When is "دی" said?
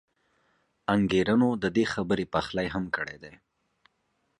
3.23-3.33